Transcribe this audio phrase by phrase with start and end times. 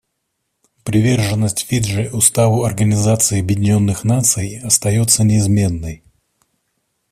[0.83, 6.01] Приверженность Фиджи Уставу Организации Объединенных Наций остается неизменной.